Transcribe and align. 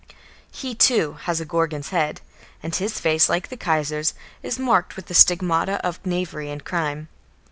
He, 0.51 0.73
too, 0.73 1.17
has 1.25 1.39
a 1.39 1.45
Gorgon's 1.45 1.89
head, 1.89 2.21
and 2.63 2.73
his 2.75 2.99
face, 2.99 3.29
like 3.29 3.49
the 3.49 3.55
Kaiser's, 3.55 4.15
is 4.41 4.57
marked 4.57 4.95
with 4.95 5.05
the 5.05 5.13
stigmata 5.13 5.79
of 5.85 6.03
knavery 6.03 6.49
and 6.49 6.65
crime. 6.65 7.07